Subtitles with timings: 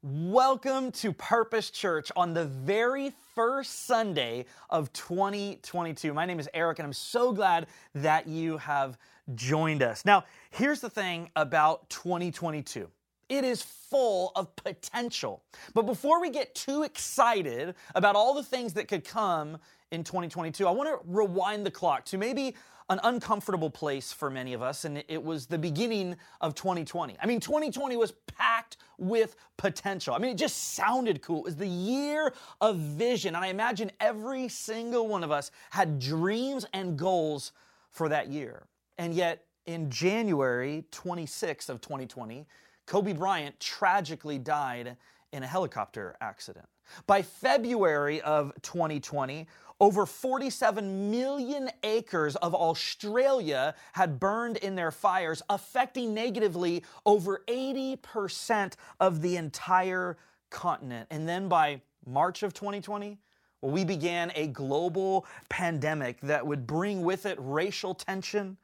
[0.00, 6.14] Welcome to Purpose Church on the very first Sunday of 2022.
[6.14, 7.66] My name is Eric, and I'm so glad
[7.96, 8.96] that you have
[9.34, 10.04] joined us.
[10.04, 12.88] Now, here's the thing about 2022
[13.28, 15.42] it is full of potential.
[15.74, 19.58] But before we get too excited about all the things that could come
[19.90, 22.54] in 2022, I want to rewind the clock to maybe
[22.90, 27.16] an uncomfortable place for many of us, and it was the beginning of 2020.
[27.22, 30.14] I mean, 2020 was packed with potential.
[30.14, 31.40] I mean, it just sounded cool.
[31.40, 35.98] It was the year of vision, and I imagine every single one of us had
[35.98, 37.52] dreams and goals
[37.90, 38.66] for that year.
[38.96, 42.46] And yet, in January 26th of 2020,
[42.86, 44.96] Kobe Bryant tragically died
[45.32, 46.66] in a helicopter accident.
[47.06, 49.46] By February of 2020,
[49.80, 58.74] over 47 million acres of Australia had burned in their fires, affecting negatively over 80%
[59.00, 60.16] of the entire
[60.50, 61.06] continent.
[61.10, 63.18] And then by March of 2020,
[63.60, 68.56] well, we began a global pandemic that would bring with it racial tension,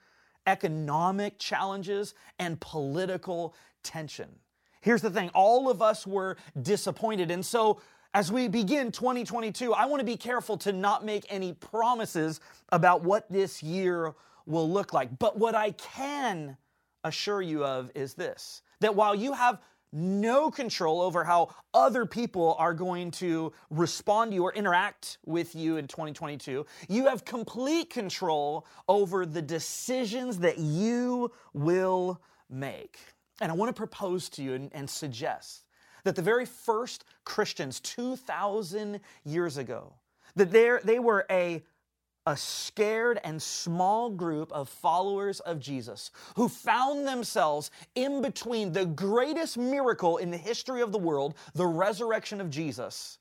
[0.47, 4.29] economic challenges, and political tension.
[4.81, 7.31] Here's the thing all of us were disappointed.
[7.31, 7.81] And so
[8.15, 13.03] as we begin 2022, I want to be careful to not make any promises about
[13.03, 14.15] what this year
[14.47, 15.19] will look like.
[15.19, 16.57] But what I can
[17.03, 19.61] assure you of is this that while you have
[19.93, 25.55] no control over how other people are going to respond to you or interact with
[25.55, 26.67] you in 2022.
[26.89, 32.21] You have complete control over the decisions that you will
[32.51, 32.99] make.
[33.41, 35.64] And I want to propose to you and, and suggest
[36.05, 39.95] that the very first Christians 2,000 years ago,
[40.37, 41.63] that they were a,
[42.27, 48.87] a scared and small group of followers of Jesus who found themselves in between the
[48.87, 53.19] greatest miracle in the history of the world, the resurrection of Jesus,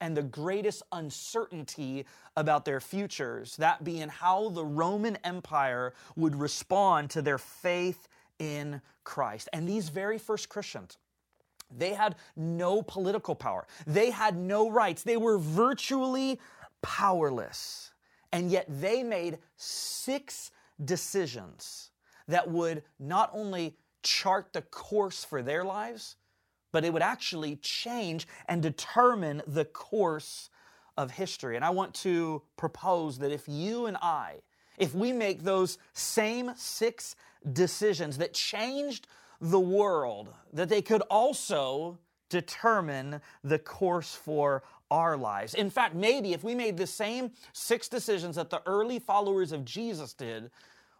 [0.00, 2.04] and the greatest uncertainty
[2.36, 8.08] about their futures, that being how the Roman Empire would respond to their faith
[8.38, 9.48] in Christ.
[9.52, 10.98] And these very first Christians,
[11.70, 13.66] they had no political power.
[13.86, 15.02] They had no rights.
[15.02, 16.40] They were virtually
[16.82, 17.92] powerless.
[18.32, 20.50] And yet they made six
[20.84, 21.90] decisions
[22.28, 26.16] that would not only chart the course for their lives,
[26.72, 30.50] but it would actually change and determine the course
[30.96, 31.56] of history.
[31.56, 34.36] And I want to propose that if you and I,
[34.78, 37.16] if we make those same six
[37.52, 39.06] decisions that changed
[39.40, 41.98] the world, that they could also
[42.28, 45.54] determine the course for our lives.
[45.54, 49.64] In fact, maybe if we made the same six decisions that the early followers of
[49.64, 50.50] Jesus did,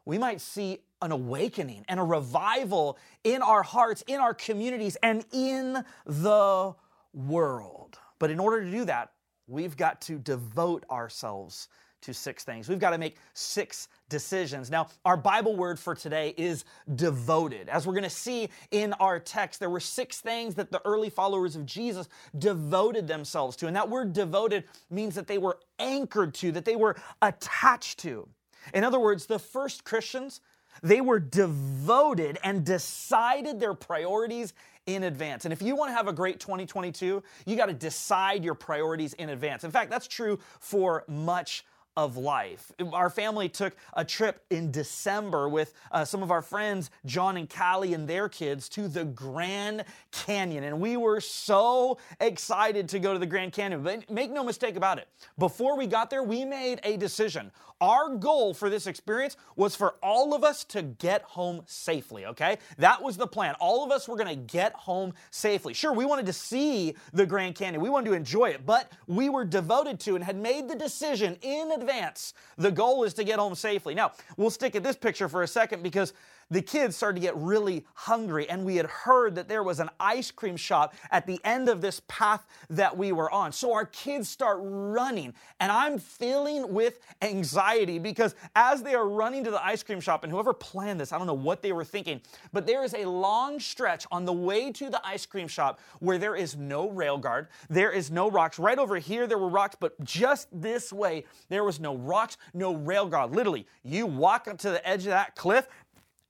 [0.04, 5.24] we might see an awakening and a revival in our hearts, in our communities, and
[5.32, 6.74] in the
[7.12, 7.98] world.
[8.18, 9.12] But in order to do that,
[9.46, 11.68] we've got to devote ourselves
[12.02, 12.68] to six things.
[12.68, 14.70] We've got to make six decisions.
[14.70, 16.64] Now, our Bible word for today is
[16.94, 17.68] devoted.
[17.68, 21.10] As we're going to see in our text, there were six things that the early
[21.10, 22.08] followers of Jesus
[22.38, 23.66] devoted themselves to.
[23.66, 28.28] And that word devoted means that they were anchored to, that they were attached to.
[28.74, 30.40] In other words, the first Christians,
[30.82, 34.52] they were devoted and decided their priorities
[34.86, 35.44] in advance.
[35.44, 39.14] And if you want to have a great 2022, you got to decide your priorities
[39.14, 39.64] in advance.
[39.64, 41.64] In fact, that's true for much
[41.96, 42.70] of life.
[42.92, 47.48] Our family took a trip in December with uh, some of our friends, John and
[47.48, 50.64] Callie and their kids, to the Grand Canyon.
[50.64, 53.82] And we were so excited to go to the Grand Canyon.
[53.82, 55.08] But make no mistake about it,
[55.38, 57.50] before we got there, we made a decision.
[57.80, 62.56] Our goal for this experience was for all of us to get home safely, okay?
[62.78, 63.54] That was the plan.
[63.60, 65.74] All of us were gonna get home safely.
[65.74, 69.28] Sure, we wanted to see the Grand Canyon, we wanted to enjoy it, but we
[69.28, 72.34] were devoted to and had made the decision in advance advance.
[72.58, 73.94] The goal is to get home safely.
[73.94, 76.12] Now, we'll stick at this picture for a second because
[76.50, 79.90] the kids started to get really hungry, and we had heard that there was an
[79.98, 83.52] ice cream shop at the end of this path that we were on.
[83.52, 89.44] So our kids start running, and I'm filling with anxiety because as they are running
[89.44, 91.84] to the ice cream shop, and whoever planned this, I don't know what they were
[91.84, 92.20] thinking,
[92.52, 96.18] but there is a long stretch on the way to the ice cream shop where
[96.18, 98.58] there is no rail guard, there is no rocks.
[98.58, 102.74] Right over here, there were rocks, but just this way, there was no rocks, no
[102.74, 103.34] rail guard.
[103.34, 105.68] Literally, you walk up to the edge of that cliff,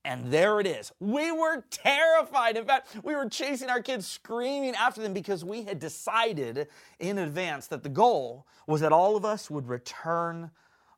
[0.03, 0.91] and there it is.
[0.99, 2.55] We were terrified.
[2.55, 6.67] In fact, we were chasing our kids, screaming after them because we had decided
[6.99, 10.51] in advance that the goal was that all of us would return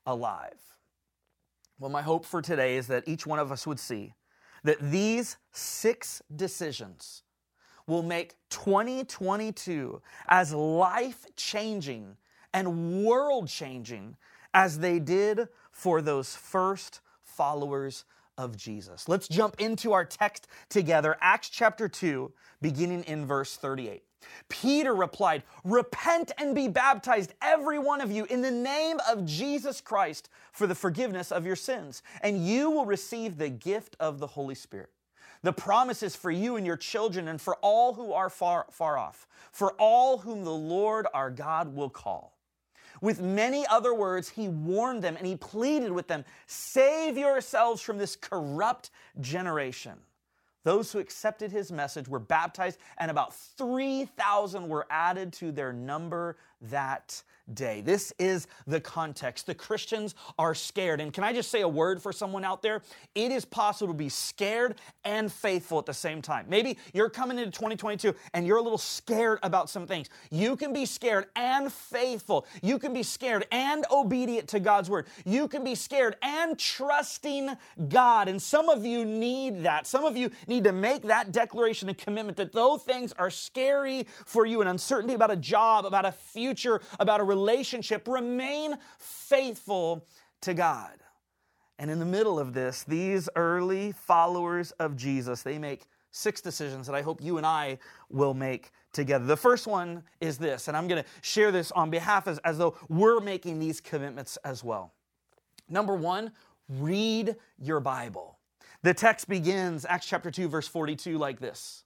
[0.06, 0.60] alive.
[1.80, 4.14] Well, my hope for today is that each one of us would see
[4.64, 7.24] that these six decisions
[7.88, 12.18] will make 2022 as life changing
[12.54, 14.16] and world changing
[14.54, 18.06] as they did for those first followers
[18.40, 19.10] of Jesus.
[19.10, 22.32] Let's jump into our text together, Acts chapter 2,
[22.62, 24.02] beginning in verse 38.
[24.48, 29.82] Peter replied, Repent and be baptized, every one of you, in the name of Jesus
[29.82, 34.28] Christ for the forgiveness of your sins, and you will receive the gift of the
[34.28, 34.90] Holy Spirit.
[35.44, 38.98] The promise is for you and your children and for all who are far, far
[38.98, 42.39] off, for all whom the Lord our God will call.
[43.02, 47.98] With many other words, he warned them and he pleaded with them save yourselves from
[47.98, 50.00] this corrupt generation.
[50.64, 56.38] Those who accepted his message were baptized, and about 3,000 were added to their number
[56.62, 57.24] that
[57.54, 57.82] day.
[57.82, 59.46] This is the context.
[59.46, 61.02] The Christians are scared.
[61.02, 62.82] And can I just say a word for someone out there?
[63.16, 66.46] It is possible to be scared and faithful at the same time.
[66.48, 70.10] Maybe you're coming into 2022 and you're a little scared about some things.
[70.32, 72.46] You can be scared and faithful.
[72.62, 75.08] You can be scared and obedient to God's word.
[75.26, 77.50] You can be scared and trusting
[77.88, 78.28] God.
[78.28, 79.88] And some of you need that.
[79.88, 84.06] Some of you need to make that declaration and commitment that though things are scary
[84.26, 88.76] for you and uncertainty about a job, about a future, about a relationship, relationship, remain
[88.98, 90.06] faithful
[90.42, 90.92] to God.
[91.78, 96.88] And in the middle of this, these early followers of Jesus, they make six decisions
[96.88, 97.78] that I hope you and I
[98.10, 99.26] will make together.
[99.26, 102.58] The first one is this, and I'm going to share this on behalf as, as
[102.58, 104.92] though we're making these commitments as well.
[105.70, 106.32] Number one,
[106.68, 108.38] read your Bible.
[108.82, 111.84] The text begins, Acts chapter 2, verse 42, like this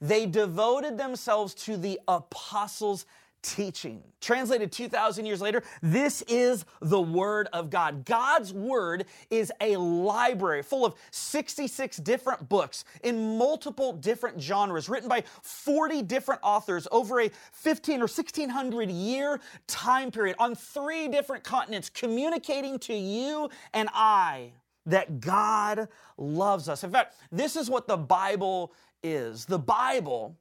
[0.00, 3.06] They devoted themselves to the apostles'
[3.44, 4.02] teaching.
[4.20, 8.04] Translated 2,000 years later, this is the Word of God.
[8.06, 15.08] God's Word is a library full of 66 different books in multiple different genres, written
[15.08, 21.44] by 40 different authors over a 15 or 1600 year time period on three different
[21.44, 24.52] continents, communicating to you and I
[24.86, 26.82] that God loves us.
[26.82, 29.44] In fact, this is what the Bible is.
[29.44, 30.36] The Bible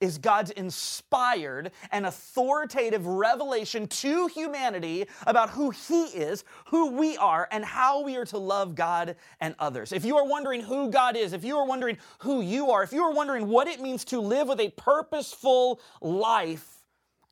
[0.00, 7.48] is God's inspired and authoritative revelation to humanity about who He is, who we are,
[7.50, 9.92] and how we are to love God and others.
[9.92, 12.92] If you are wondering who God is, if you are wondering who you are, if
[12.92, 16.82] you are wondering what it means to live with a purposeful life,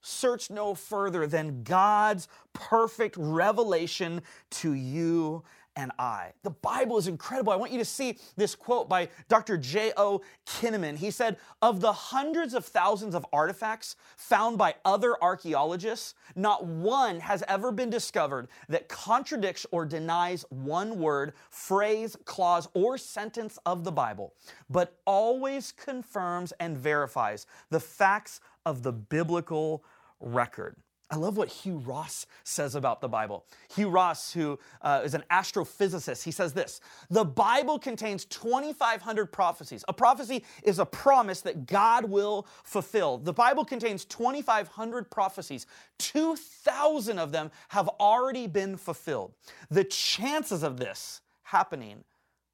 [0.00, 5.42] search no further than God's perfect revelation to you
[5.78, 6.32] and I.
[6.42, 7.52] The Bible is incredible.
[7.52, 9.56] I want you to see this quote by Dr.
[9.56, 10.22] J.O.
[10.44, 10.96] Kinnaman.
[10.96, 17.20] He said, Of the hundreds of thousands of artifacts found by other archaeologists, not one
[17.20, 23.84] has ever been discovered that contradicts or denies one word, phrase, clause, or sentence of
[23.84, 24.34] the Bible,
[24.69, 29.84] but always confirms and verifies the facts of the biblical
[30.19, 30.75] record.
[31.10, 33.46] I love what Hugh Ross says about the Bible.
[33.75, 39.84] Hugh Ross, who uh, is an astrophysicist, he says this The Bible contains 2,500 prophecies.
[39.88, 43.16] A prophecy is a promise that God will fulfill.
[43.16, 45.66] The Bible contains 2,500 prophecies.
[45.99, 49.32] 2,000 of them have already been fulfilled.
[49.70, 52.04] The chances of this happening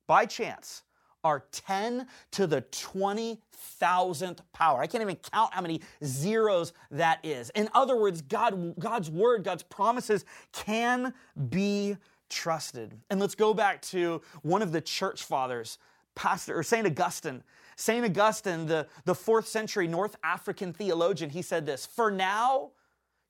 [0.07, 0.83] by chance
[1.25, 4.81] are 10 to the 20,000th power.
[4.81, 7.51] I can't even count how many zeros that is.
[7.51, 11.15] In other words, God, God's word, God's promises can
[11.49, 11.97] be
[12.29, 13.01] trusted.
[13.11, 15.79] And let's go back to one of the church fathers,
[16.15, 16.87] Pastor or St.
[16.87, 17.43] Augustine.
[17.77, 18.05] St.
[18.05, 22.71] Augustine, the, the fourth century North African theologian, he said this For now,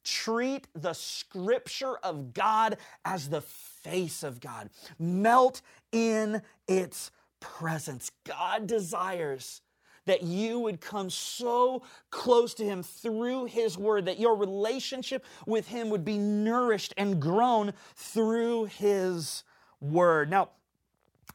[0.05, 7.11] treat the scripture of God as the face of God, melt in its
[7.45, 8.11] presence.
[8.25, 9.61] God desires
[10.07, 15.69] that you would come so close to Him through His Word, that your relationship with
[15.69, 19.45] Him would be nourished and grown through His
[19.81, 20.31] Word.
[20.31, 20.51] Now,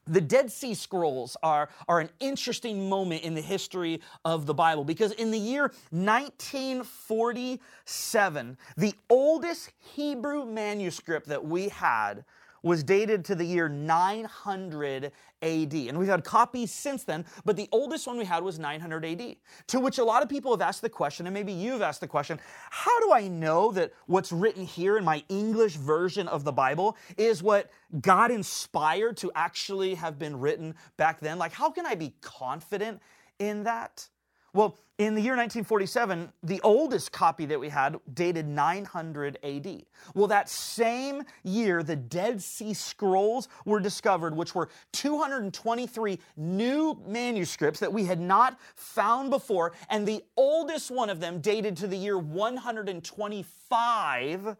[0.08, 4.84] the Dead Sea Scrolls are, are an interesting moment in the history of the Bible
[4.84, 12.26] because in the year 1947, the oldest Hebrew manuscript that we had
[12.64, 15.12] was dated to the year 900
[15.42, 15.74] AD.
[15.74, 19.36] And we've had copies since then, but the oldest one we had was 900 AD.
[19.68, 22.08] To which a lot of people have asked the question, and maybe you've asked the
[22.08, 22.40] question
[22.70, 26.98] how do I know that what's written here in my English version of the Bible
[27.18, 31.38] is what God inspired to actually have been written back then?
[31.38, 33.02] Like, how can I be confident
[33.40, 34.08] in that?
[34.54, 39.84] Well, in the year 1947, the oldest copy that we had dated 900 AD.
[40.14, 47.80] Well, that same year, the Dead Sea Scrolls were discovered, which were 223 new manuscripts
[47.80, 51.96] that we had not found before, and the oldest one of them dated to the
[51.96, 54.58] year 125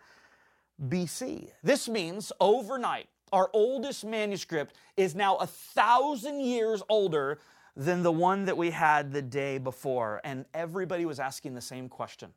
[0.88, 1.52] BC.
[1.64, 7.40] This means overnight, our oldest manuscript is now a thousand years older
[7.76, 10.22] than the one that we had the day before.
[10.24, 12.34] And everybody was asking the same question.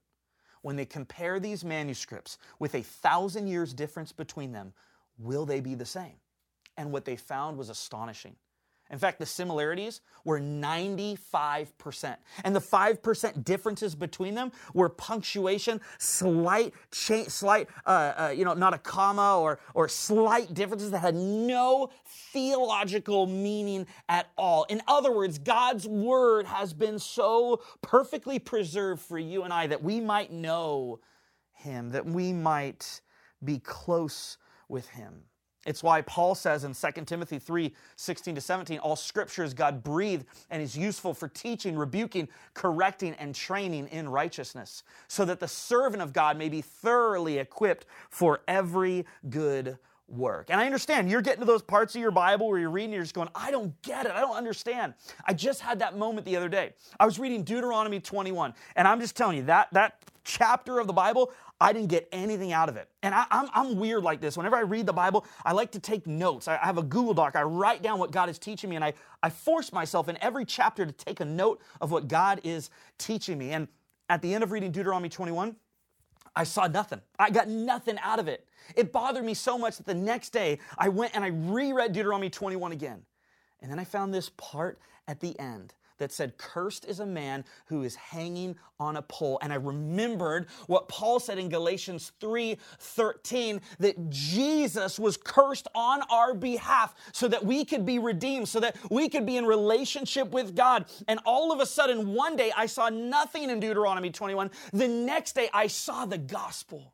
[0.62, 4.72] When they compare these manuscripts with a thousand years difference between them,
[5.18, 6.14] will they be the same?
[6.76, 8.36] And what they found was astonishing.
[8.92, 12.16] In fact, the similarities were 95%.
[12.44, 18.52] And the 5% differences between them were punctuation, slight, cha- slight, uh, uh, you know,
[18.52, 21.88] not a comma or, or slight differences that had no
[22.32, 24.64] theological meaning at all.
[24.64, 29.82] In other words, God's word has been so perfectly preserved for you and I that
[29.82, 31.00] we might know
[31.54, 33.00] him, that we might
[33.42, 34.36] be close
[34.68, 35.22] with him.
[35.64, 39.82] It's why Paul says in 2 Timothy 3 16 to 17, all scripture is God
[39.82, 45.48] breathed and is useful for teaching, rebuking, correcting, and training in righteousness, so that the
[45.48, 49.78] servant of God may be thoroughly equipped for every good
[50.08, 50.50] work.
[50.50, 53.02] And I understand you're getting to those parts of your Bible where you're reading, you're
[53.02, 54.12] just going, I don't get it.
[54.12, 54.94] I don't understand.
[55.24, 56.72] I just had that moment the other day.
[57.00, 60.92] I was reading Deuteronomy 21, and I'm just telling you that that chapter of the
[60.92, 62.88] Bible, I didn't get anything out of it.
[63.02, 64.36] And I, am I'm, I'm weird like this.
[64.36, 66.48] Whenever I read the Bible, I like to take notes.
[66.48, 67.36] I, I have a Google Doc.
[67.36, 70.44] I write down what God is teaching me, and I, I force myself in every
[70.44, 73.50] chapter to take a note of what God is teaching me.
[73.50, 73.68] And
[74.08, 75.56] at the end of reading Deuteronomy 21,
[76.34, 77.00] I saw nothing.
[77.18, 78.46] I got nothing out of it.
[78.74, 82.30] It bothered me so much that the next day I went and I reread Deuteronomy
[82.30, 83.02] 21 again.
[83.60, 87.44] And then I found this part at the end that said, Cursed is a man
[87.66, 89.38] who is hanging on a pole.
[89.40, 96.02] And I remembered what Paul said in Galatians 3 13, that Jesus was cursed on
[96.10, 100.30] our behalf so that we could be redeemed, so that we could be in relationship
[100.32, 100.86] with God.
[101.06, 104.50] And all of a sudden, one day I saw nothing in Deuteronomy 21.
[104.72, 106.92] The next day I saw the gospel.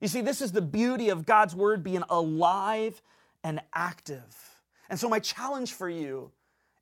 [0.00, 3.00] You see, this is the beauty of God's word being alive
[3.44, 4.58] and active.
[4.90, 6.32] And so, my challenge for you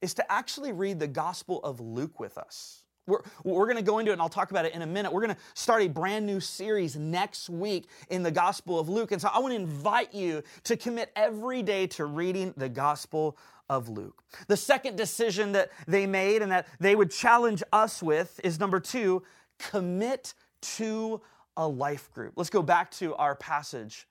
[0.06, 2.84] is to actually read the Gospel of Luke with us.
[3.08, 5.12] We're, we're going to go into it and I'll talk about it in a minute.
[5.12, 9.10] We're going to start a brand new series next week in the Gospel of Luke.
[9.10, 13.36] And so I want to invite you to commit every day to reading the Gospel
[13.68, 14.22] of Luke.
[14.46, 18.78] The second decision that they made and that they would challenge us with is number
[18.78, 19.24] two
[19.58, 20.34] commit
[20.76, 21.20] to
[21.56, 22.34] a life group.
[22.36, 24.06] Let's go back to our passage.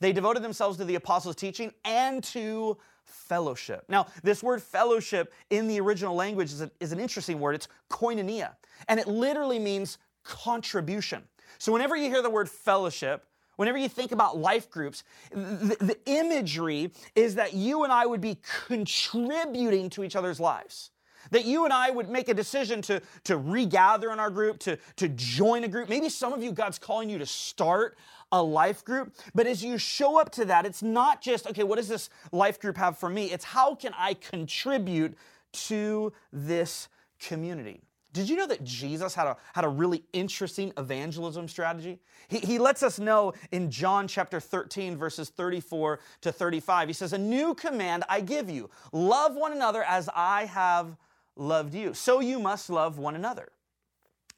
[0.00, 3.84] They devoted themselves to the apostles' teaching and to fellowship.
[3.88, 7.54] Now, this word fellowship in the original language is, a, is an interesting word.
[7.54, 8.54] It's koinonia,
[8.88, 11.22] and it literally means contribution.
[11.58, 15.98] So, whenever you hear the word fellowship, Whenever you think about life groups, the, the,
[16.06, 20.90] imagery is that you and I would be contributing to each other's lives.
[21.30, 24.78] That you and I would make a decision to, to regather in our group, to,
[24.96, 25.88] to join a group.
[25.88, 27.96] Maybe some of you, God's calling you to start
[28.32, 29.14] a life group.
[29.34, 32.58] But as you show up to that, it's not just, okay, what does this life
[32.58, 33.30] group have for me?
[33.30, 35.14] It's how can I contribute
[35.52, 36.88] to this
[37.20, 37.82] community?
[38.12, 41.98] Did you know that Jesus had a, had a really interesting evangelism strategy?
[42.28, 46.88] He, he lets us know in John chapter 13, verses 34 to 35.
[46.88, 50.96] He says, A new command I give you love one another as I have
[51.36, 51.94] loved you.
[51.94, 53.48] So you must love one another.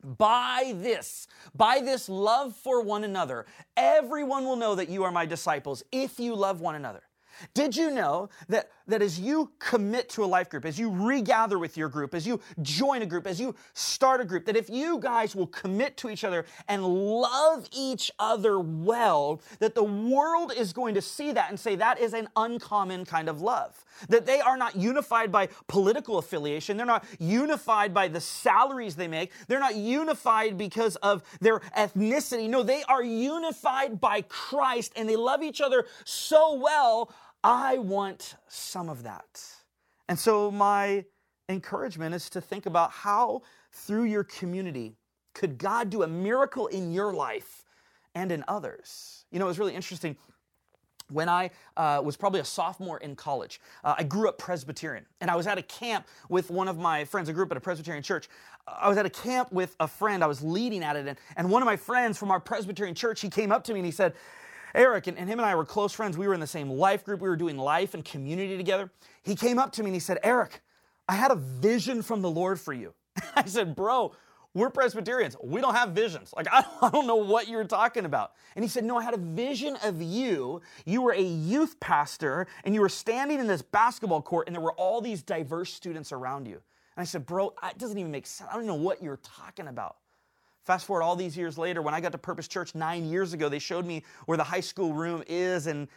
[0.05, 3.47] By this, by this love for one another,
[3.77, 7.03] everyone will know that you are my disciples if you love one another.
[7.53, 11.59] Did you know that, that as you commit to a life group, as you regather
[11.59, 14.69] with your group, as you join a group, as you start a group, that if
[14.71, 20.53] you guys will commit to each other and love each other well, that the world
[20.57, 23.85] is going to see that and say that is an uncommon kind of love.
[24.09, 29.09] That they are not unified by political affiliation, they're not unified by the salaries they
[29.09, 32.49] make, they're not unified because of their ethnicity.
[32.49, 37.13] No, they are unified by Christ and they love each other so well
[37.45, 39.43] I want some of that.
[40.09, 41.05] And so, my
[41.51, 44.95] encouragement is to think about how, through your community,
[45.35, 47.65] could God do a miracle in your life
[48.15, 49.27] and in others?
[49.31, 50.17] You know, it was really interesting.
[51.11, 55.31] When I uh, was probably a sophomore in college, uh, I grew up Presbyterian, and
[55.31, 57.29] I was at a camp with one of my friends.
[57.29, 58.31] I grew up at a Presbyterian church.
[58.67, 60.25] I was at a camp with a friend.
[60.25, 63.21] I was leading at it, and, and one of my friends from our Presbyterian church,
[63.21, 64.15] he came up to me and he said,
[64.75, 66.19] Eric and, and him and I were close friends.
[66.19, 67.21] We were in the same life group.
[67.21, 68.91] We were doing life and community together.
[69.23, 70.63] He came up to me and he said, Eric,
[71.09, 72.95] I had a vision from the Lord for you.
[73.37, 74.15] I said, Bro,
[74.55, 75.37] we're Presbyterians.
[75.43, 76.33] We don't have visions.
[76.37, 78.33] Like, I don't, I don't know what you're talking about.
[78.57, 80.63] And he said, No, I had a vision of you.
[80.85, 84.63] You were a youth pastor, and you were standing in this basketball court, and there
[84.63, 86.55] were all these diverse students around you.
[86.55, 88.49] And I said, Bro, it doesn't even make sense.
[88.53, 89.97] I don't know what you're talking about.
[90.65, 93.51] Fast forward all these years later, when I got to Purpose Church nine years ago,
[93.51, 95.89] they showed me where the high school room is, and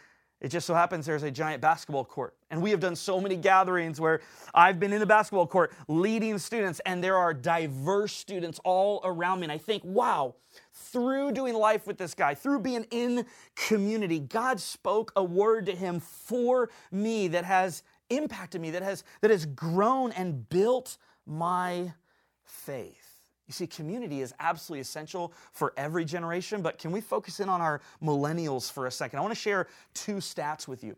[0.42, 2.36] it just so happens there's a giant basketball court.
[2.50, 4.20] And we have done so many gatherings where
[4.54, 9.40] I've been in the basketball court leading students, and there are diverse students all around
[9.40, 9.44] me.
[9.46, 10.34] And I think, wow,
[10.74, 13.24] through doing life with this guy, through being in
[13.56, 19.02] community, God spoke a word to him for me that has impacted me, that has,
[19.22, 21.94] that has grown and built my
[22.44, 23.07] faith.
[23.48, 27.62] You see, community is absolutely essential for every generation, but can we focus in on
[27.62, 29.18] our millennials for a second?
[29.18, 30.96] I want to share two stats with you.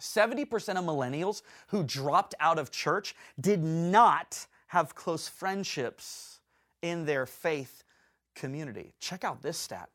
[0.00, 6.40] 70% of millennials who dropped out of church did not have close friendships
[6.82, 7.84] in their faith
[8.34, 8.92] community.
[8.98, 9.88] Check out this stat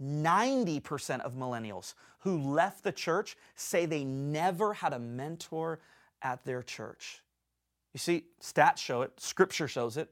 [0.00, 5.80] 90% of millennials who left the church say they never had a mentor
[6.22, 7.22] at their church.
[7.92, 10.08] You see, stats show it, scripture shows it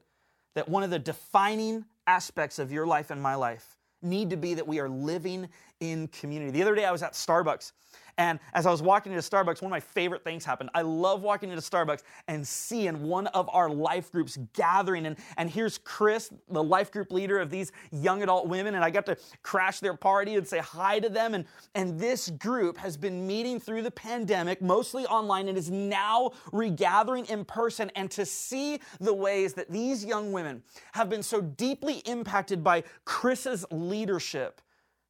[0.57, 4.55] that one of the defining aspects of your life and my life need to be
[4.55, 5.47] that we are living
[5.81, 6.49] in community.
[6.49, 7.73] The other day I was at Starbucks
[8.17, 10.71] and as I was walking into Starbucks, one of my favorite things happened.
[10.73, 15.05] I love walking into Starbucks and seeing one of our life groups gathering.
[15.05, 18.73] And, and here's Chris, the life group leader of these young adult women.
[18.73, 21.35] And I got to crash their party and say hi to them.
[21.35, 21.45] And,
[21.75, 27.25] and this group has been meeting through the pandemic, mostly online, and is now regathering
[27.25, 27.91] in person.
[27.95, 32.83] And to see the ways that these young women have been so deeply impacted by
[33.05, 34.61] Chris's leadership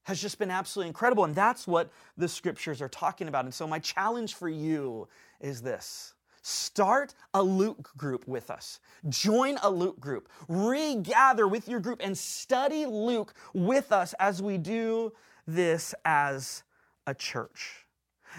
[0.08, 1.26] has just been absolutely incredible.
[1.26, 3.44] And that's what the scriptures are talking about.
[3.44, 5.10] And so, my challenge for you
[5.42, 8.80] is this start a Luke group with us.
[9.10, 10.30] Join a Luke group.
[10.48, 15.12] Regather with your group and study Luke with us as we do
[15.46, 16.64] this as
[17.06, 17.86] a church.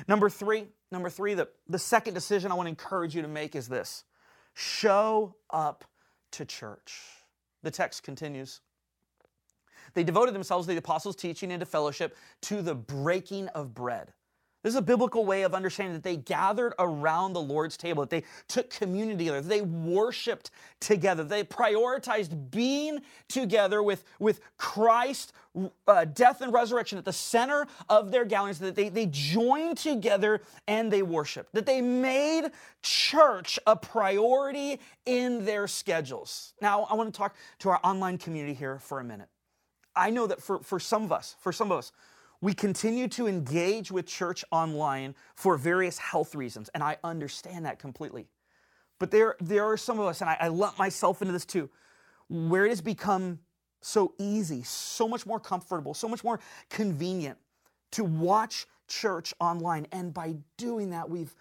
[0.09, 3.55] Number three, number three, the, the second decision I want to encourage you to make
[3.55, 4.05] is this
[4.55, 5.85] show up
[6.31, 7.03] to church.
[7.63, 8.63] The text continues.
[9.99, 14.13] They devoted themselves to the apostles' teaching and to fellowship, to the breaking of bread.
[14.63, 18.11] This is a biblical way of understanding that they gathered around the Lord's table, that
[18.11, 25.32] they took community together, they worshiped together, they prioritized being together with, with Christ,
[25.89, 30.43] uh, death and resurrection at the center of their gatherings, that they, they joined together
[30.69, 36.54] and they worshiped, that they made church a priority in their schedules.
[36.63, 39.28] Now, I want to talk to our online community here for a minute.
[39.99, 41.93] I know that for, for some of us, for some of us,
[42.41, 47.78] we continue to engage with church online for various health reasons, and I understand that
[47.78, 48.28] completely.
[48.99, 51.69] But there, there are some of us, and I, I lump myself into this too,
[52.28, 53.41] where it has become
[53.80, 57.39] so easy, so much more comfortable, so much more convenient
[57.93, 59.87] to watch church online.
[59.93, 61.34] And by doing that, we've,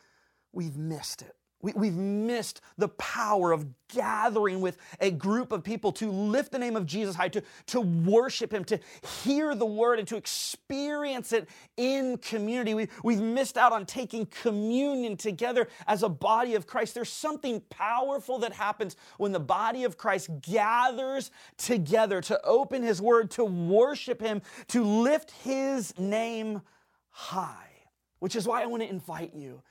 [0.51, 1.36] we've missed it.
[1.59, 6.59] We, have missed the power of gathering with a group of people to lift the
[6.59, 8.79] name of Jesus high, to, to worship Him, to
[9.23, 12.75] hear the word, and to experience it in community.
[12.75, 16.93] We, we've missed out on taking communion together as a body of Christ.
[16.93, 23.01] There's something powerful that happens when the body of Christ gathers together to open His
[23.01, 26.61] word, to worship Him, to lift His name
[27.09, 27.63] high.
[28.19, 29.63] Which is why I want to invite you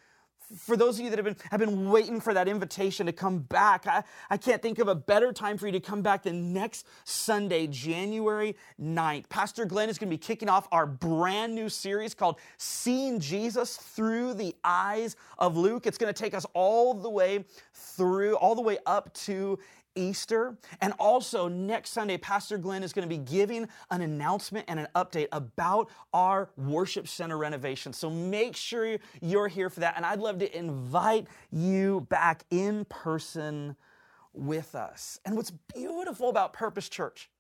[0.57, 3.39] for those of you that have been, have been waiting for that invitation to come
[3.39, 6.53] back, I, I can't think of a better time for you to come back than
[6.53, 9.29] next Sunday, January 9th.
[9.29, 13.77] Pastor Glenn is going to be kicking off our brand new series called Seeing Jesus
[13.77, 15.87] Through the Eyes of Luke.
[15.87, 19.59] It's going to take us all the way through, all the way up to
[19.97, 20.57] Easter.
[20.81, 24.89] And also, next Sunday, Pastor Glenn is going to be giving an announcement and an
[24.95, 27.93] update about our worship center renovation.
[27.93, 29.95] So make sure you're here for that.
[29.97, 33.77] And I'd love to invite you back in person
[34.33, 35.19] with us.
[35.25, 37.31] And what's beautiful about Purpose Church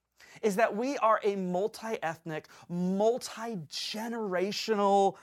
[0.42, 5.14] is that we are a multi ethnic, multi generational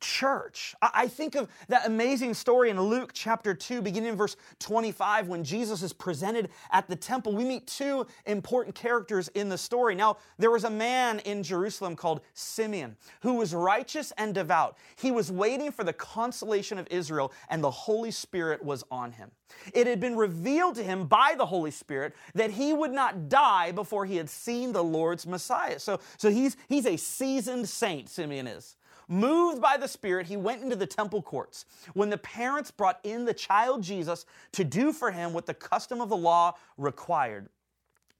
[0.00, 0.74] church.
[0.82, 5.44] I think of that amazing story in Luke chapter 2, beginning in verse 25, when
[5.44, 7.34] Jesus is presented at the temple.
[7.34, 9.94] We meet two important characters in the story.
[9.94, 14.76] Now, there was a man in Jerusalem called Simeon who was righteous and devout.
[14.96, 19.30] He was waiting for the consolation of Israel, and the Holy Spirit was on him.
[19.72, 23.72] It had been revealed to him by the Holy Spirit that he would not die
[23.72, 25.78] before he had seen the Lord's Messiah.
[25.78, 28.76] So, so he's, he's a seasoned saint, Simeon is.
[29.08, 31.64] Moved by the Spirit, he went into the temple courts.
[31.94, 36.00] When the parents brought in the child Jesus to do for him what the custom
[36.00, 37.48] of the law required,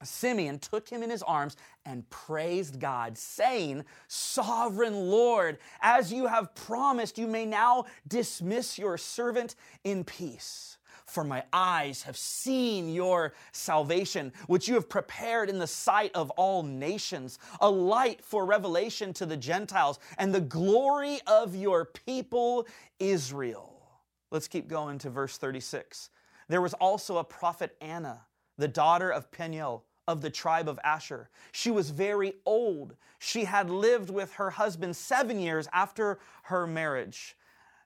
[0.03, 6.55] Simeon took him in his arms and praised God, saying, Sovereign Lord, as you have
[6.55, 10.79] promised, you may now dismiss your servant in peace.
[11.15, 16.31] For my eyes have seen your salvation, which you have prepared in the sight of
[16.31, 22.67] all nations, a light for revelation to the Gentiles, and the glory of your people
[22.99, 23.81] Israel.
[24.33, 26.11] Let's keep going to verse 36.
[26.49, 28.23] There was also a prophet Anna,
[28.59, 31.31] the daughter of Penuel of the tribe of Asher.
[31.53, 32.97] She was very old.
[33.21, 37.37] She had lived with her husband seven years after her marriage,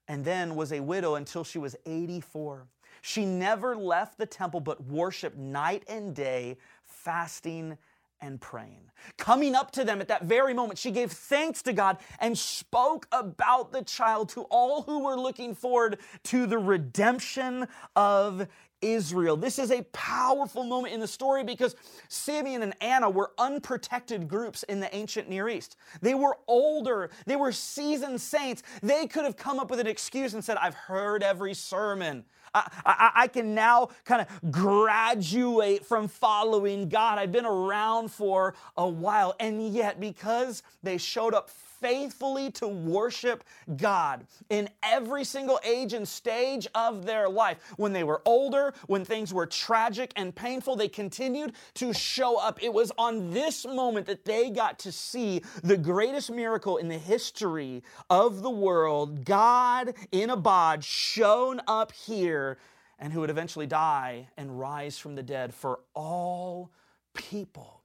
[0.08, 2.66] and then was a widow until she was 84.
[3.02, 7.78] She never left the temple but worshiped night and day, fasting
[8.20, 8.90] and praying.
[9.16, 13.06] Coming up to them at that very moment, she gave thanks to God and spoke
[13.12, 18.48] about the child to all who were looking forward to the redemption of
[18.80, 19.36] Israel.
[19.36, 21.76] This is a powerful moment in the story because
[22.08, 25.76] Simeon and Anna were unprotected groups in the ancient Near East.
[26.00, 28.62] They were older, they were seasoned saints.
[28.82, 32.24] They could have come up with an excuse and said, I've heard every sermon.
[32.54, 37.18] I, I, I can now kind of graduate from following God.
[37.18, 39.34] I've been around for a while.
[39.38, 43.44] And yet, because they showed up faithfully to worship
[43.76, 47.58] God in every single age and stage of their life.
[47.76, 52.62] When they were older, when things were tragic and painful, they continued to show up.
[52.62, 56.98] It was on this moment that they got to see the greatest miracle in the
[56.98, 62.58] history of the world God in a bod shown up here
[62.98, 66.70] and who would eventually die and rise from the dead for all
[67.14, 67.82] people.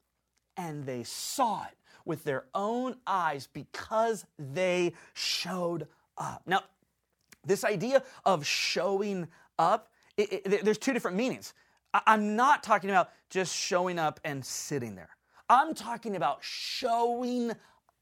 [0.58, 5.88] And they saw it with their own eyes because they showed
[6.18, 6.44] up.
[6.46, 6.62] Now,
[7.46, 9.28] this idea of showing
[9.60, 11.54] up, it, it, there's two different meanings.
[11.94, 15.10] I'm not talking about just showing up and sitting there.
[15.50, 17.52] I'm talking about showing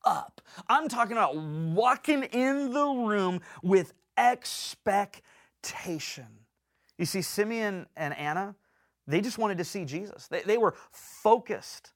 [0.05, 0.41] up.
[0.67, 5.21] I'm talking about walking in the room with expectation.
[6.97, 8.55] You see, Simeon and Anna,
[9.07, 10.27] they just wanted to see Jesus.
[10.27, 11.91] They, they were focused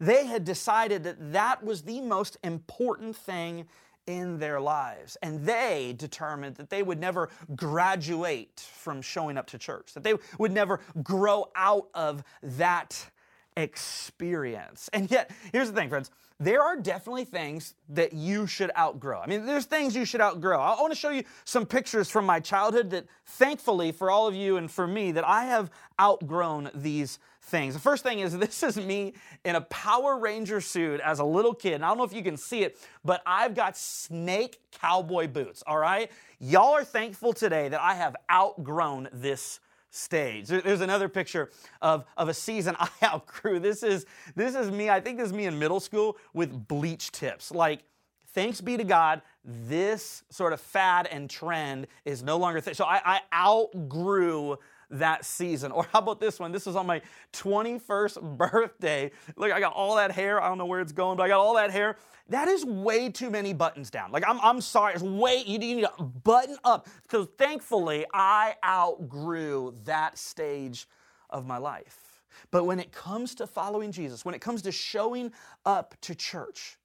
[0.00, 3.66] they had decided that that was the most important thing
[4.06, 5.16] in their lives.
[5.22, 10.14] And they determined that they would never graduate from showing up to church, that they
[10.38, 13.10] would never grow out of that
[13.56, 14.88] experience.
[14.92, 16.10] And yet, here's the thing, friends
[16.40, 19.20] there are definitely things that you should outgrow.
[19.20, 20.58] I mean, there's things you should outgrow.
[20.58, 24.34] I want to show you some pictures from my childhood that, thankfully, for all of
[24.34, 27.74] you and for me, that I have outgrown these things.
[27.74, 29.12] The first thing is this is me
[29.44, 31.74] in a Power Ranger suit as a little kid.
[31.74, 35.62] And I don't know if you can see it, but I've got snake cowboy boots,
[35.66, 36.10] all right?
[36.38, 40.48] Y'all are thankful today that I have outgrown this stage.
[40.48, 41.50] There's another picture
[41.82, 43.58] of, of a season I outgrew.
[43.58, 44.88] This is this is me.
[44.90, 47.50] I think this is me in middle school with bleach tips.
[47.50, 47.80] Like,
[48.28, 52.60] thanks be to God, this sort of fad and trend is no longer.
[52.60, 54.56] Th- so I, I outgrew
[54.90, 55.72] that season.
[55.80, 56.52] Or how about this one?
[56.52, 57.00] This was on my
[57.32, 59.10] 21st birthday.
[59.36, 60.42] Look, I got all that hair.
[60.42, 61.96] I don't know where it's going, but I got all that hair.
[62.28, 64.12] That is way too many buttons down.
[64.12, 64.94] Like, I'm, I'm sorry.
[64.94, 66.88] It's way, you need to button up.
[67.02, 70.86] Because thankfully, I outgrew that stage
[71.30, 72.22] of my life.
[72.50, 75.32] But when it comes to following Jesus, when it comes to showing
[75.64, 76.78] up to church,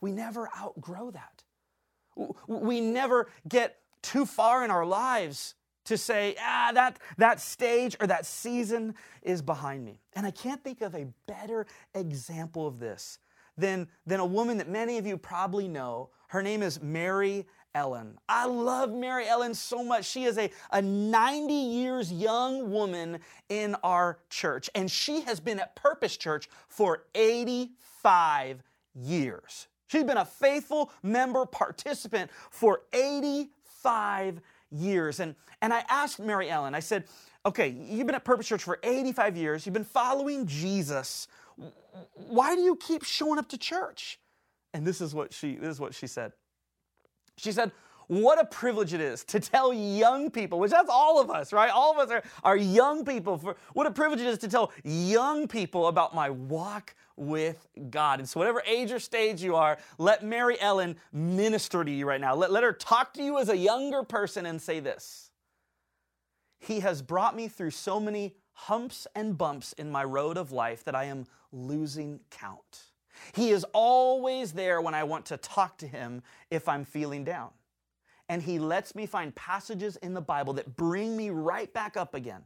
[0.00, 1.42] we never outgrow that.
[2.46, 8.06] We never get too far in our lives to say, ah, that, that stage or
[8.06, 10.00] that season is behind me.
[10.14, 13.18] And I can't think of a better example of this
[13.56, 16.10] than, than a woman that many of you probably know.
[16.28, 18.18] Her name is Mary Ellen.
[18.28, 20.04] I love Mary Ellen so much.
[20.04, 23.18] She is a, a 90 years young woman
[23.48, 28.62] in our church, and she has been at Purpose Church for 85
[28.94, 29.68] years.
[29.88, 34.40] She's been a faithful member, participant for 85
[34.72, 35.20] years.
[35.20, 37.04] And, and I asked Mary Ellen, I said,
[37.44, 41.28] okay, you've been at Purpose Church for 85 years, you've been following Jesus.
[42.14, 44.18] Why do you keep showing up to church?
[44.74, 46.32] And this is what she, this is what she said.
[47.36, 47.72] She said,
[48.08, 51.70] what a privilege it is to tell young people, which that's all of us, right?
[51.70, 53.38] All of us are, are young people.
[53.38, 58.18] For, what a privilege it is to tell young people about my walk with God.
[58.18, 62.20] And so, whatever age or stage you are, let Mary Ellen minister to you right
[62.20, 62.34] now.
[62.34, 65.30] Let, let her talk to you as a younger person and say this
[66.58, 70.84] He has brought me through so many humps and bumps in my road of life
[70.84, 72.84] that I am losing count.
[73.34, 77.50] He is always there when I want to talk to Him if I'm feeling down.
[78.32, 82.14] And He lets me find passages in the Bible that bring me right back up
[82.14, 82.40] again.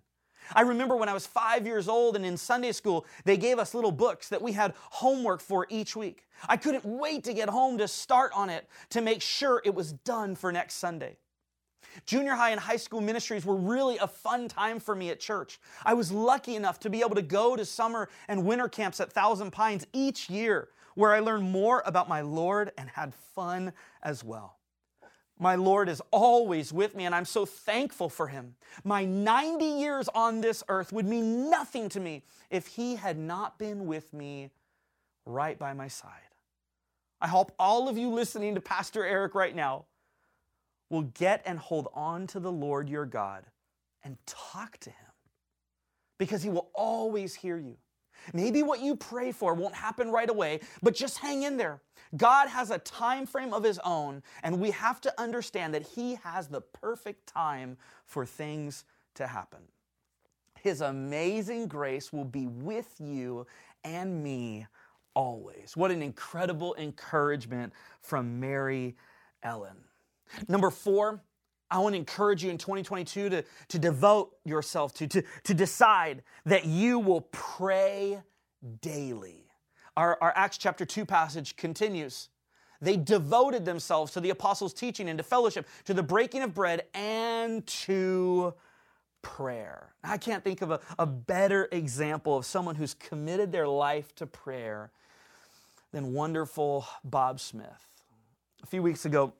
[0.52, 3.72] I remember when I was five years old and in Sunday school, they gave us
[3.72, 6.24] little books that we had homework for each week.
[6.48, 9.92] I couldn't wait to get home to start on it to make sure it was
[9.92, 11.18] done for next Sunday.
[12.04, 15.60] Junior high and high school ministries were really a fun time for me at church.
[15.84, 19.12] I was lucky enough to be able to go to summer and winter camps at
[19.12, 23.72] Thousand Pines each year, where I learned more about my Lord and had fun
[24.02, 24.55] as well.
[25.38, 28.54] My Lord is always with me, and I'm so thankful for Him.
[28.84, 33.58] My 90 years on this earth would mean nothing to me if He had not
[33.58, 34.50] been with me
[35.26, 36.10] right by my side.
[37.20, 39.84] I hope all of you listening to Pastor Eric right now
[40.88, 43.44] will get and hold on to the Lord your God
[44.02, 45.12] and talk to Him
[46.18, 47.76] because He will always hear you.
[48.32, 51.80] Maybe what you pray for won't happen right away, but just hang in there.
[52.16, 56.14] God has a time frame of his own, and we have to understand that he
[56.16, 59.60] has the perfect time for things to happen.
[60.60, 63.46] His amazing grace will be with you
[63.84, 64.66] and me
[65.14, 65.76] always.
[65.76, 68.96] What an incredible encouragement from Mary
[69.42, 69.76] Ellen.
[70.48, 71.22] Number four,
[71.70, 76.22] I want to encourage you in 2022 to, to devote yourself to, to, to decide
[76.44, 78.22] that you will pray
[78.80, 79.44] daily.
[79.96, 82.28] Our, our Acts chapter 2 passage continues.
[82.80, 86.82] They devoted themselves to the apostles' teaching and to fellowship, to the breaking of bread,
[86.94, 88.54] and to
[89.22, 89.94] prayer.
[90.04, 94.26] I can't think of a, a better example of someone who's committed their life to
[94.26, 94.90] prayer
[95.92, 97.88] than wonderful Bob Smith.
[98.62, 99.32] A few weeks ago,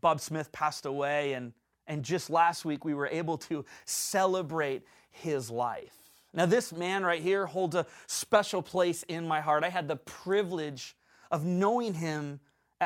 [0.00, 1.52] Bob Smith passed away, and,
[1.86, 5.96] and just last week we were able to celebrate his life.
[6.34, 9.64] Now, this man right here holds a special place in my heart.
[9.64, 10.96] I had the privilege
[11.30, 12.40] of knowing him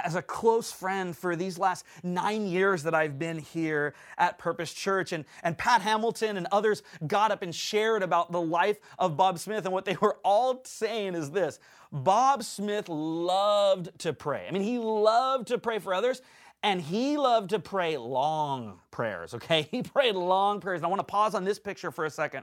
[0.05, 4.73] as a close friend for these last nine years that I've been here at Purpose
[4.73, 5.13] Church.
[5.13, 9.39] And, and Pat Hamilton and others got up and shared about the life of Bob
[9.39, 9.65] Smith.
[9.65, 11.59] And what they were all saying is this
[11.93, 14.47] Bob Smith loved to pray.
[14.49, 16.21] I mean, he loved to pray for others.
[16.67, 19.69] And he loved to pray long prayers, okay?
[19.71, 20.81] He prayed long prayers.
[20.81, 22.43] And I want to pause on this picture for a second.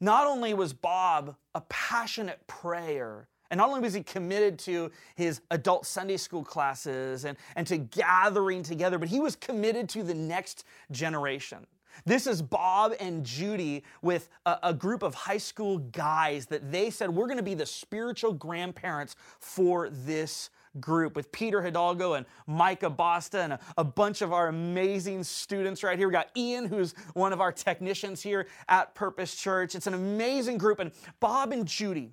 [0.00, 5.40] Not only was Bob a passionate prayer, and not only was he committed to his
[5.52, 10.14] adult Sunday school classes and, and to gathering together, but he was committed to the
[10.14, 11.64] next generation.
[12.04, 16.90] This is Bob and Judy with a, a, group of high school guys that they
[16.90, 22.26] said, We're going to be the spiritual grandparents for this group with Peter Hidalgo and
[22.46, 26.08] Micah Basta and a, a, bunch of our amazing students right here.
[26.08, 29.74] We got Ian, who's one of our technicians here at Purpose Church.
[29.74, 30.78] It's an amazing group.
[30.78, 32.12] And Bob and Judy,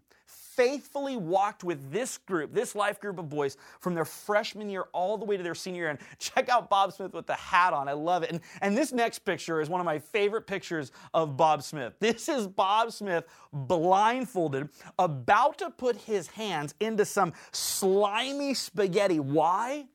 [0.56, 5.18] faithfully walked with this group, this life group of boys, from their freshman year all
[5.18, 5.90] the way to their senior year.
[5.90, 7.88] And check out Bob Smith with the hat on.
[7.88, 8.32] I love it.
[8.32, 11.94] And, and this next picture is one of my favorite pictures of Bob Smith.
[12.00, 19.20] This is Bob Smith blindfolded, about to put his hands into some slimy spaghetti.
[19.20, 19.86] Why?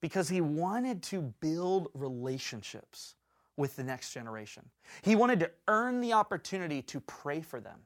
[0.00, 3.14] Because he wanted to build relationships
[3.56, 4.64] with the next generation.
[5.02, 7.80] He wanted to earn the opportunity to pray for them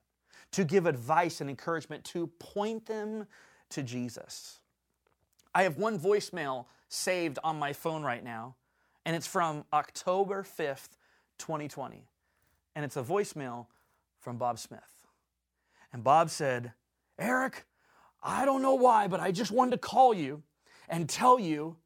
[0.55, 3.27] to give advice and encouragement, to point them
[3.71, 4.61] to Jesus.
[5.55, 8.57] I have one voicemail saved on my phone right now,
[9.05, 10.91] and it's from October 5th,
[11.39, 12.07] 2020.
[12.77, 13.67] And it's a voicemail
[14.21, 14.81] from Bob Smith.
[15.93, 16.73] And Bob said,
[17.19, 17.67] Eric,
[18.23, 20.43] I don't know why, but I just wanted to call you
[20.89, 21.77] and tell you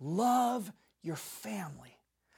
[0.00, 0.70] love
[1.02, 1.96] your family.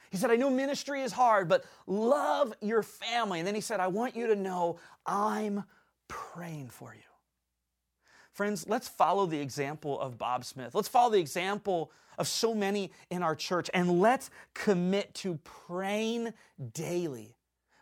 [0.09, 3.39] He said, I know ministry is hard, but love your family.
[3.39, 5.63] And then he said, I want you to know I'm
[6.11, 7.01] praying for you.
[8.33, 10.75] Friends, let's follow the example of Bob Smith.
[10.75, 16.33] Let's follow the example of so many in our church and let's commit to praying
[16.73, 17.35] daily,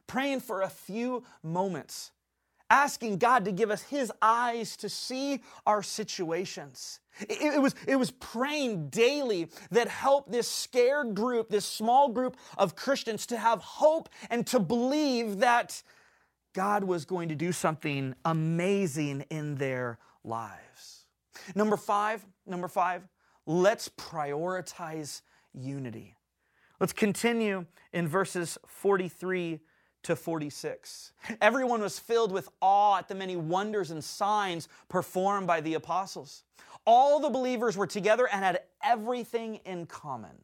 [0.08, 2.12] praying for a few moments,
[2.70, 7.00] asking God to give us His eyes to see our situations.
[7.22, 12.38] It, it, was, it was praying daily that helped this scared group, this small group
[12.58, 15.82] of Christians, to have hope and to believe that
[16.60, 21.06] God was going to do something amazing in their lives.
[21.56, 23.08] Number five, number five,
[23.46, 25.22] let's prioritize
[25.54, 26.18] unity.
[26.82, 29.62] Let's continue in verses 43
[30.04, 31.14] to 46.
[31.40, 36.44] Everyone was filled with awe at the many wonders and signs performed by the apostles.
[36.86, 40.36] All the believers were together and had everything in common.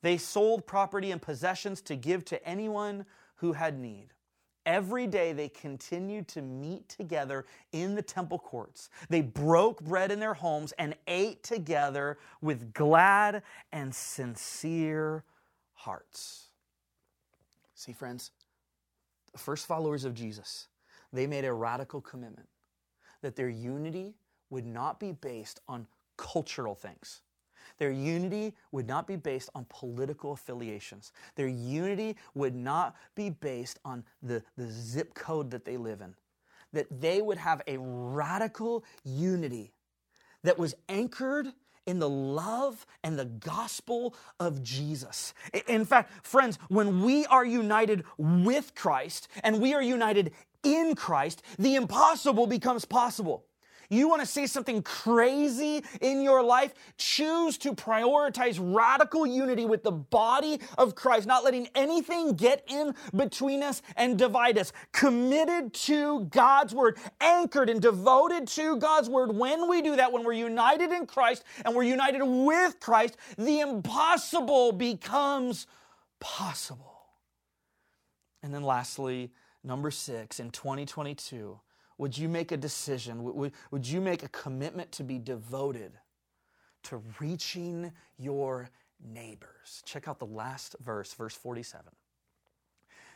[0.00, 3.04] They sold property and possessions to give to anyone
[3.34, 4.14] who had need
[4.70, 8.88] every day they continued to meet together in the temple courts.
[9.08, 15.24] They broke bread in their homes and ate together with glad and sincere
[15.74, 16.46] hearts.
[17.74, 18.30] See, friends,
[19.32, 20.68] the first followers of Jesus,
[21.12, 22.48] they made a radical commitment
[23.22, 24.14] that their unity
[24.50, 27.22] would not be based on cultural things.
[27.80, 31.12] Their unity would not be based on political affiliations.
[31.34, 36.14] Their unity would not be based on the, the zip code that they live in.
[36.74, 39.72] That they would have a radical unity
[40.44, 41.48] that was anchored
[41.86, 45.32] in the love and the gospel of Jesus.
[45.66, 51.42] In fact, friends, when we are united with Christ and we are united in Christ,
[51.58, 53.46] the impossible becomes possible.
[53.90, 56.72] You want to see something crazy in your life?
[56.96, 62.94] Choose to prioritize radical unity with the body of Christ, not letting anything get in
[63.14, 64.72] between us and divide us.
[64.92, 69.34] Committed to God's word, anchored and devoted to God's word.
[69.34, 73.58] When we do that, when we're united in Christ and we're united with Christ, the
[73.58, 75.66] impossible becomes
[76.20, 77.06] possible.
[78.40, 79.32] And then lastly,
[79.64, 81.58] number six, in 2022,
[82.00, 83.22] would you make a decision?
[83.24, 85.92] Would, would you make a commitment to be devoted
[86.84, 88.70] to reaching your
[89.06, 89.82] neighbors?
[89.84, 91.92] Check out the last verse, verse 47.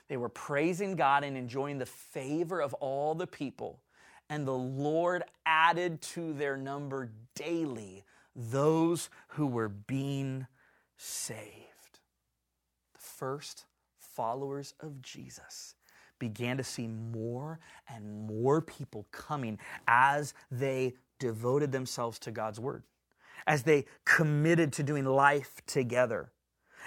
[0.08, 3.80] They were praising God and enjoying the favor of all the people,
[4.28, 8.04] and the Lord added to their number daily
[8.36, 10.46] those who were being
[10.98, 12.00] saved.
[12.92, 13.64] The first
[13.96, 15.74] followers of Jesus
[16.24, 22.82] began to see more and more people coming as they devoted themselves to God's word,
[23.46, 26.30] as they committed to doing life together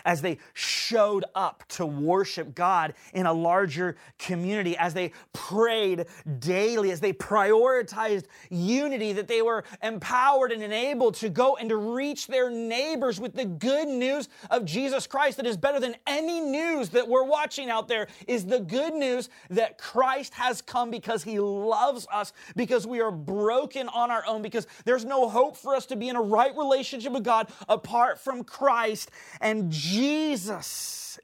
[0.06, 6.06] as they showed up to worship God in a larger community, as they prayed
[6.40, 11.78] daily, as they prioritized unity, that they were empowered and enabled to go and to
[11.78, 16.40] reach their neighbors with the good news of Jesus Christ that is better than any
[16.40, 21.24] news that we're watching out there is the good news that Christ has come because
[21.24, 25.76] he loves us, because we are broken on our own, because there's no hope for
[25.76, 29.12] us to be in a right relationship with God apart from Christ.
[29.42, 29.97] And Jesus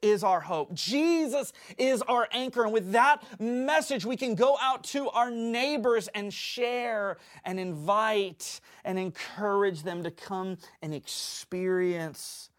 [0.02, 0.74] is our hope.
[0.74, 2.64] Jesus is our anchor.
[2.64, 8.60] And with that message, we can go out to our neighbors and share and invite
[8.84, 12.50] and encourage them to come and experience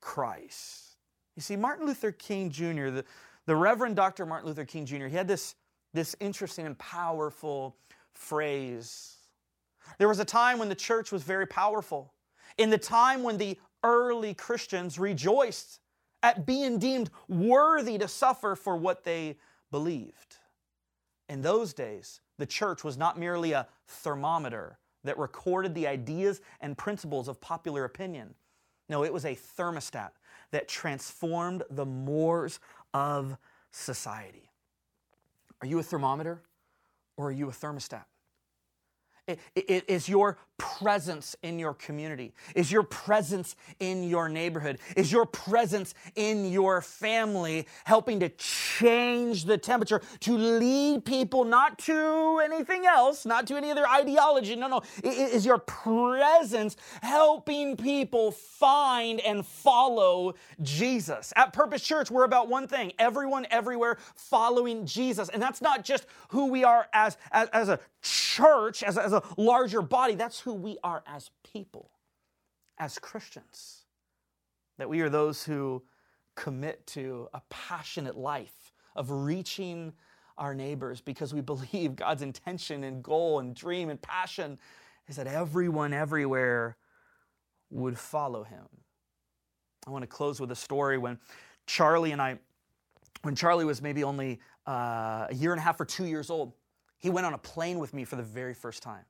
[0.00, 0.96] Christ.
[1.34, 3.04] You see, Martin Luther King Jr., the,
[3.46, 4.24] the Reverend Dr.
[4.24, 5.54] Martin Luther King Jr., he had this,
[5.92, 7.76] this interesting and powerful
[8.14, 9.16] phrase.
[9.98, 12.12] There was a time when the church was very powerful.
[12.58, 15.78] In the time when the early Christians rejoiced
[16.22, 19.36] at being deemed worthy to suffer for what they
[19.70, 20.36] believed.
[21.28, 26.76] In those days, the church was not merely a thermometer that recorded the ideas and
[26.76, 28.34] principles of popular opinion.
[28.88, 30.10] No, it was a thermostat
[30.50, 32.58] that transformed the mores
[32.92, 33.36] of
[33.70, 34.50] society.
[35.60, 36.42] Are you a thermometer
[37.16, 38.04] or are you a thermostat?
[39.54, 42.32] Is your presence in your community?
[42.54, 44.78] Is your presence in your neighborhood?
[44.96, 51.78] Is your presence in your family helping to change the temperature, to lead people not
[51.80, 54.56] to anything else, not to any other ideology?
[54.56, 54.82] No, no.
[55.02, 61.32] Is your presence helping people find and follow Jesus?
[61.36, 65.28] At Purpose Church, we're about one thing everyone everywhere following Jesus.
[65.28, 69.15] And that's not just who we are as, as, as a church, as as a
[69.36, 70.14] larger body.
[70.14, 71.90] That's who we are as people,
[72.78, 73.84] as Christians.
[74.78, 75.82] That we are those who
[76.34, 79.92] commit to a passionate life of reaching
[80.38, 84.58] our neighbors because we believe God's intention and goal and dream and passion
[85.08, 86.76] is that everyone everywhere
[87.70, 88.66] would follow him.
[89.86, 91.18] I want to close with a story when
[91.66, 92.38] Charlie and I,
[93.22, 96.52] when Charlie was maybe only uh, a year and a half or two years old,
[96.98, 99.04] he went on a plane with me for the very first time.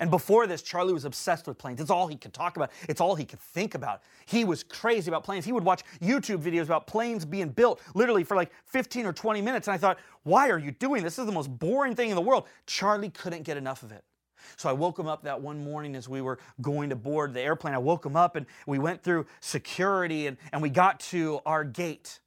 [0.00, 1.80] And before this, Charlie was obsessed with planes.
[1.80, 4.02] It's all he could talk about, it's all he could think about.
[4.26, 5.44] He was crazy about planes.
[5.44, 9.42] He would watch YouTube videos about planes being built literally for like 15 or 20
[9.42, 9.68] minutes.
[9.68, 11.16] And I thought, why are you doing this?
[11.16, 12.46] This is the most boring thing in the world.
[12.66, 14.04] Charlie couldn't get enough of it.
[14.56, 17.40] So I woke him up that one morning as we were going to board the
[17.40, 17.74] airplane.
[17.74, 21.64] I woke him up and we went through security and, and we got to our
[21.64, 22.20] gate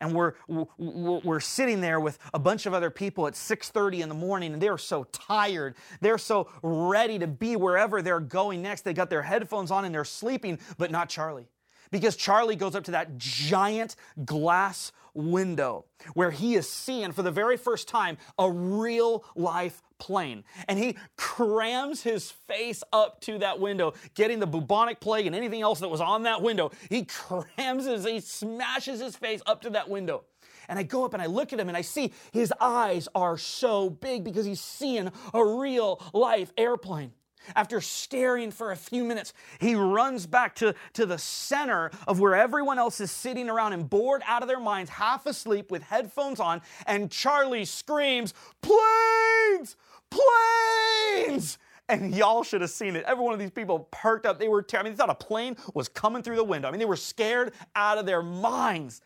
[0.00, 0.34] and we're,
[0.78, 4.62] we're sitting there with a bunch of other people at 6.30 in the morning and
[4.62, 5.74] they're so tired.
[6.00, 8.82] They're so ready to be wherever they're going next.
[8.82, 11.46] They got their headphones on and they're sleeping but not charlie
[11.92, 15.84] because Charlie goes up to that giant glass window
[16.14, 20.42] where he is seeing for the very first time a real life plane.
[20.66, 25.62] And he crams his face up to that window, getting the bubonic plague and anything
[25.62, 26.72] else that was on that window.
[26.88, 30.24] He crams his, he smashes his face up to that window.
[30.68, 33.36] And I go up and I look at him and I see his eyes are
[33.36, 37.12] so big because he's seeing a real life airplane.
[37.54, 42.34] After staring for a few minutes, he runs back to, to the center of where
[42.34, 46.40] everyone else is sitting around and bored out of their minds, half asleep with headphones
[46.40, 49.76] on, and Charlie screams, Planes!
[50.10, 51.58] Planes!
[51.88, 53.04] And y'all should have seen it.
[53.04, 54.38] Every one of these people perked up.
[54.38, 56.68] They were, ter- I mean, they thought a plane was coming through the window.
[56.68, 59.02] I mean, they were scared out of their minds.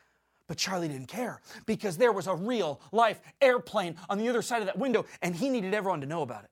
[0.47, 4.61] But Charlie didn't care because there was a real life airplane on the other side
[4.61, 6.51] of that window, and he needed everyone to know about it.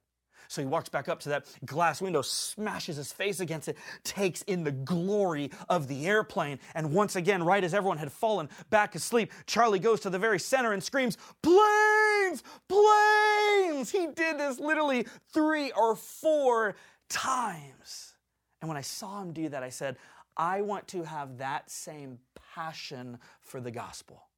[0.49, 4.43] So he walks back up to that glass window, smashes his face against it, takes
[4.43, 6.59] in the glory of the airplane.
[6.75, 10.39] And once again, right as everyone had fallen back asleep, Charlie goes to the very
[10.39, 12.43] center and screams, Planes!
[12.69, 13.91] Planes!
[13.91, 16.77] He did this literally three or four
[17.09, 18.15] times.
[18.61, 19.97] And when I saw him do that, I said,
[20.37, 22.19] I want to have that same
[22.55, 24.29] passion for the gospel.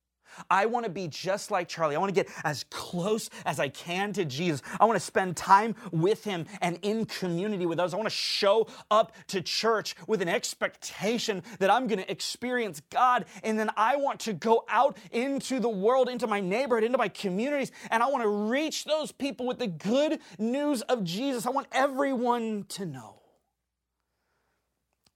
[0.50, 1.96] I want to be just like Charlie.
[1.96, 4.62] I want to get as close as I can to Jesus.
[4.78, 7.94] I want to spend time with him and in community with others.
[7.94, 12.82] I want to show up to church with an expectation that I'm going to experience
[12.90, 13.26] God.
[13.42, 17.08] And then I want to go out into the world, into my neighborhood, into my
[17.08, 21.46] communities, and I want to reach those people with the good news of Jesus.
[21.46, 23.20] I want everyone to know.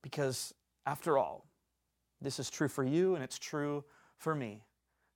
[0.03, 0.55] Because
[0.87, 1.47] after all,
[2.21, 3.85] this is true for you and it's true
[4.17, 4.63] for me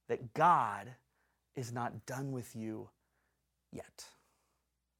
[0.08, 0.94] that God
[1.56, 2.88] is not done with you
[3.72, 4.04] yet.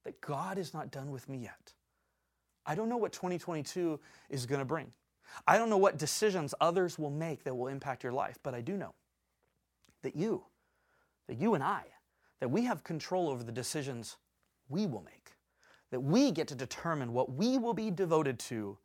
[0.05, 1.73] That God is not done with me yet.
[2.67, 4.01] I don't know what 2022
[4.31, 4.93] is going to bring.
[5.47, 8.61] I don't know what decisions others will make that will impact your life, but I
[8.61, 8.95] do know
[10.03, 10.45] that you,
[11.29, 11.83] that you and I,
[12.41, 14.17] that we have control over the decisions
[14.69, 15.33] we will make,
[15.91, 18.79] that we get to determine what we will be devoted to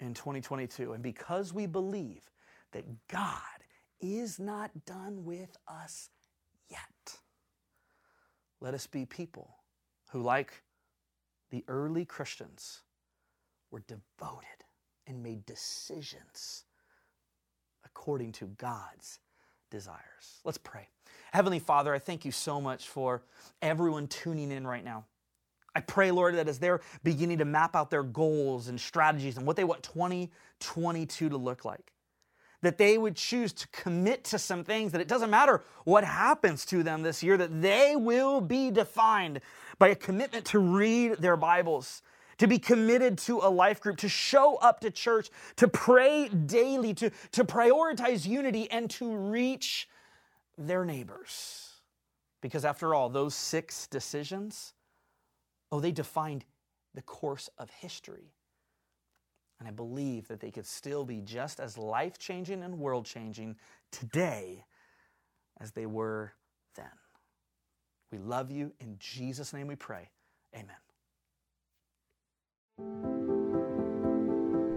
[0.00, 0.92] in 2022.
[0.92, 2.30] And because we believe
[2.72, 3.40] that God
[4.04, 6.10] is not done with us
[6.70, 7.18] yet.
[8.60, 9.56] Let us be people
[10.10, 10.62] who, like
[11.50, 12.82] the early Christians,
[13.70, 14.64] were devoted
[15.06, 16.64] and made decisions
[17.84, 19.20] according to God's
[19.70, 20.40] desires.
[20.44, 20.88] Let's pray.
[21.32, 23.22] Heavenly Father, I thank you so much for
[23.60, 25.04] everyone tuning in right now.
[25.74, 29.46] I pray, Lord, that as they're beginning to map out their goals and strategies and
[29.46, 31.93] what they want 2022 to look like,
[32.64, 36.64] that they would choose to commit to some things that it doesn't matter what happens
[36.66, 39.40] to them this year, that they will be defined
[39.78, 42.02] by a commitment to read their Bibles,
[42.38, 46.94] to be committed to a life group, to show up to church, to pray daily,
[46.94, 49.88] to, to prioritize unity, and to reach
[50.56, 51.70] their neighbors.
[52.40, 54.74] Because after all, those six decisions,
[55.70, 56.44] oh, they defined
[56.94, 58.32] the course of history.
[59.58, 63.56] And I believe that they could still be just as life changing and world changing
[63.92, 64.64] today
[65.60, 66.32] as they were
[66.76, 66.86] then.
[68.10, 68.72] We love you.
[68.80, 70.10] In Jesus' name we pray.
[70.54, 70.76] Amen.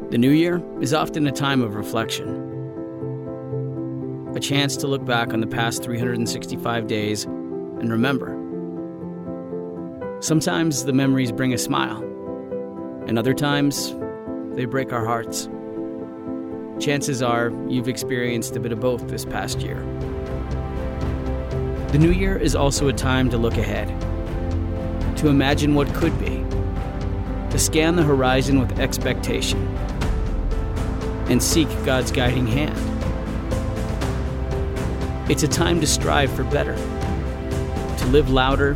[0.09, 2.45] The new year is often a time of reflection,
[4.35, 8.35] a chance to look back on the past 365 days and remember.
[10.19, 12.01] Sometimes the memories bring a smile,
[13.07, 13.95] and other times
[14.57, 15.47] they break our hearts.
[16.83, 19.79] Chances are you've experienced a bit of both this past year.
[21.91, 23.87] The new year is also a time to look ahead,
[25.17, 26.43] to imagine what could be,
[27.51, 29.59] to scan the horizon with expectation,
[31.29, 32.79] and seek God's guiding hand.
[35.29, 38.73] It's a time to strive for better, to live louder,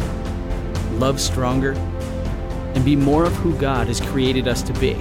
[1.00, 1.72] love stronger,
[2.76, 4.96] and be more of who God has created us to be.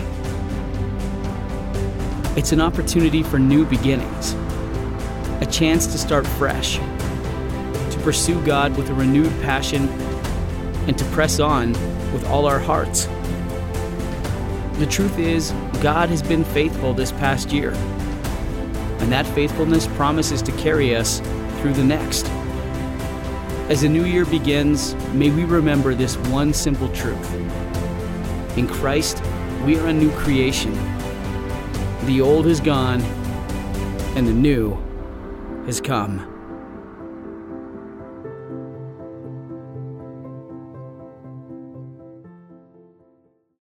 [2.36, 4.34] It's an opportunity for new beginnings,
[5.40, 9.88] a chance to start fresh, to pursue God with a renewed passion,
[10.86, 11.72] and to press on
[12.12, 13.06] with all our hearts.
[14.78, 15.50] The truth is,
[15.82, 17.72] God has been faithful this past year,
[19.00, 21.18] and that faithfulness promises to carry us
[21.60, 22.26] through the next.
[23.68, 27.34] As the new year begins, may we remember this one simple truth.
[28.56, 29.20] In Christ,
[29.64, 30.72] we are a new creation
[32.11, 33.00] the old has gone,
[34.16, 34.74] and the new
[35.66, 36.29] has come.